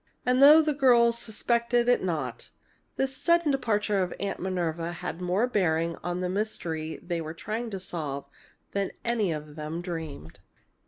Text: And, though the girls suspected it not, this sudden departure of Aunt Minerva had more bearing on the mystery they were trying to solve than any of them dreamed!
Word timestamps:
And, 0.25 0.41
though 0.41 0.63
the 0.63 0.73
girls 0.73 1.19
suspected 1.19 1.87
it 1.87 2.03
not, 2.03 2.49
this 2.95 3.15
sudden 3.15 3.51
departure 3.51 4.01
of 4.01 4.15
Aunt 4.19 4.39
Minerva 4.39 4.93
had 4.93 5.21
more 5.21 5.45
bearing 5.45 5.95
on 6.03 6.21
the 6.21 6.27
mystery 6.29 6.99
they 7.03 7.21
were 7.21 7.35
trying 7.35 7.69
to 7.69 7.79
solve 7.79 8.25
than 8.71 8.93
any 9.05 9.31
of 9.31 9.55
them 9.55 9.79
dreamed! 9.79 10.39